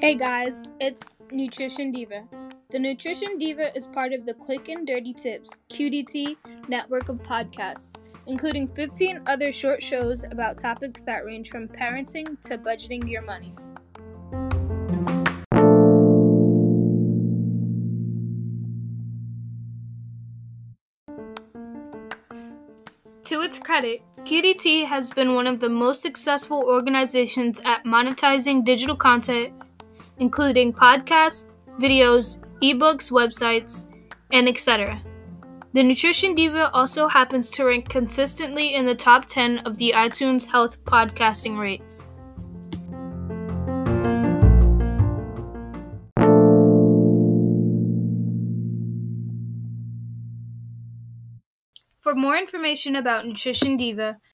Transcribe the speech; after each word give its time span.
Hey 0.00 0.14
guys, 0.14 0.62
it's 0.80 1.10
Nutrition 1.30 1.90
Diva. 1.90 2.22
The 2.70 2.78
Nutrition 2.78 3.36
Diva 3.36 3.76
is 3.76 3.86
part 3.86 4.14
of 4.14 4.24
the 4.24 4.32
Quick 4.32 4.70
and 4.70 4.86
Dirty 4.86 5.12
Tips 5.12 5.60
QDT 5.68 6.36
network 6.68 7.10
of 7.10 7.18
podcasts, 7.18 8.00
including 8.26 8.66
15 8.66 9.20
other 9.26 9.52
short 9.52 9.82
shows 9.82 10.24
about 10.24 10.56
topics 10.56 11.02
that 11.02 11.26
range 11.26 11.50
from 11.50 11.68
parenting 11.68 12.40
to 12.48 12.56
budgeting 12.56 13.10
your 13.10 13.20
money. 13.20 13.54
To 23.24 23.42
its 23.42 23.58
credit, 23.58 24.00
QDT 24.20 24.86
has 24.86 25.10
been 25.10 25.34
one 25.34 25.46
of 25.46 25.60
the 25.60 25.68
most 25.68 26.00
successful 26.00 26.64
organizations 26.66 27.60
at 27.66 27.84
monetizing 27.84 28.64
digital 28.64 28.96
content, 28.96 29.52
including 30.20 30.72
podcasts, 30.72 31.46
videos, 31.80 32.38
ebooks, 32.62 33.10
websites, 33.10 33.90
and 34.30 34.48
etc. 34.48 35.00
The 35.72 35.82
Nutrition 35.82 36.34
Diva 36.34 36.70
also 36.72 37.08
happens 37.08 37.50
to 37.50 37.64
rank 37.64 37.88
consistently 37.88 38.74
in 38.74 38.86
the 38.86 38.94
top 38.94 39.26
10 39.26 39.58
of 39.60 39.78
the 39.78 39.92
iTunes 39.96 40.46
Health 40.46 40.82
podcasting 40.84 41.58
rates. 41.58 42.06
For 52.00 52.14
more 52.14 52.36
information 52.36 52.96
about 52.96 53.26
Nutrition 53.26 53.76
Diva, 53.76 54.18